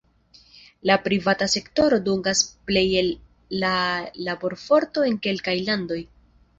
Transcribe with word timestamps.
La 0.89 0.95
privata 1.07 1.47
sektoro 1.57 1.99
dungas 2.09 2.43
plej 2.71 2.85
el 3.05 3.13
la 3.67 3.73
laborforto 4.27 5.09
en 5.13 5.25
kelkaj 5.29 5.61
landoj. 5.71 6.05